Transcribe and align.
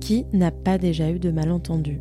Qui 0.00 0.26
n'a 0.32 0.50
pas 0.50 0.78
déjà 0.78 1.10
eu 1.10 1.18
de 1.18 1.30
malentendu 1.30 2.00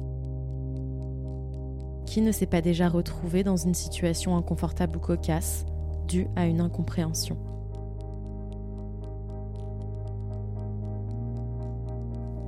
Qui 2.05 2.21
ne 2.21 2.31
s'est 2.31 2.45
pas 2.45 2.61
déjà 2.61 2.89
retrouvé 2.89 3.43
dans 3.43 3.57
une 3.57 3.73
situation 3.73 4.37
inconfortable 4.37 4.97
ou 4.97 4.99
cocasse 4.99 5.65
due 6.07 6.27
à 6.35 6.45
une 6.45 6.61
incompréhension 6.61 7.37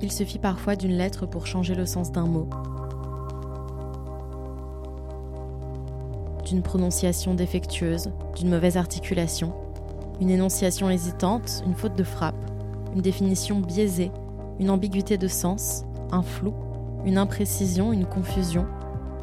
Il 0.02 0.12
suffit 0.12 0.38
parfois 0.38 0.76
d'une 0.76 0.96
lettre 0.96 1.26
pour 1.26 1.46
changer 1.46 1.74
le 1.74 1.84
sens 1.84 2.12
d'un 2.12 2.26
mot, 2.26 2.48
d'une 6.46 6.62
prononciation 6.62 7.34
défectueuse, 7.34 8.10
d'une 8.36 8.48
mauvaise 8.48 8.76
articulation, 8.76 9.52
une 10.20 10.30
énonciation 10.30 10.88
hésitante, 10.88 11.62
une 11.66 11.74
faute 11.74 11.96
de 11.96 12.04
frappe, 12.04 12.34
une 12.94 13.02
définition 13.02 13.60
biaisée, 13.60 14.10
une 14.60 14.70
ambiguïté 14.70 15.16
de 15.16 15.26
sens, 15.26 15.86
un 16.12 16.22
flou, 16.22 16.54
une 17.06 17.16
imprécision, 17.16 17.92
une 17.94 18.04
confusion, 18.04 18.66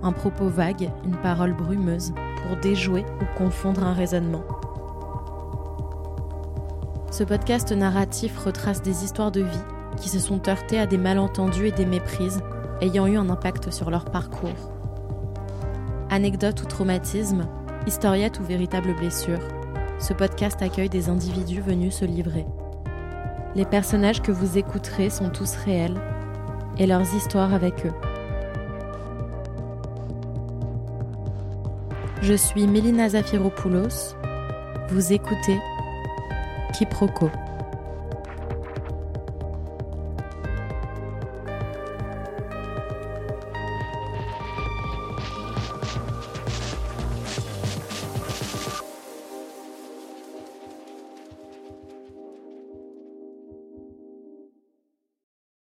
un 0.02 0.12
propos 0.12 0.50
vague, 0.50 0.90
une 1.05 1.16
parole 1.16 1.54
brumeuse, 1.54 2.12
pour 2.41 2.58
déjouer 2.58 3.05
ou 3.22 3.38
confondre 3.38 3.84
un 3.84 3.94
raisonnement. 3.94 4.44
Ce 7.12 7.23
podcast 7.23 7.72
narratif 7.72 8.38
retrace 8.40 8.82
des 8.82 9.04
histoires 9.04 9.32
de 9.32 9.41
vie 9.41 9.63
qui 9.98 10.10
se 10.10 10.20
sont 10.20 10.50
heurtées 10.50 10.80
à 10.80 10.88
des 10.88 10.98
malentendus 10.98 11.68
et 11.68 11.72
des 11.72 11.85
méprises 11.85 12.41
ayant 12.82 13.05
eu 13.05 13.18
un 13.18 13.30
impact 13.30 13.72
sur 13.72 13.91
leur 13.91 14.05
parcours. 14.05 14.72
Anecdotes 16.10 16.63
ou 16.63 16.66
traumatismes, 16.66 17.48
historiettes 17.85 18.40
ou 18.40 18.44
véritables 18.44 18.96
blessures, 18.96 19.48
ce 19.99 20.13
podcast 20.13 20.62
accueille 20.62 20.90
des 20.90 21.10
individus 21.10 21.62
venus 21.62 21.96
se 21.96 22.05
livrer. 22.05 22.46
Les 23.56 23.66
personnages 23.66 24.22
que 24.22 24.32
vous 24.32 24.58
écouterez 24.58 25.10
sont 25.10 25.30
tous 25.30 25.55
réels 25.55 25.99
et 26.77 26.85
leurs 26.85 27.13
histoires 27.16 27.54
avec 27.54 27.85
eux. 27.85 27.94
Je 32.21 32.34
suis 32.34 32.68
Mélina 32.68 33.10
Zafiropoulos. 33.10 34.16
Vous 34.90 35.13
écoutez 35.13 35.60
Quiproquo. 36.74 37.30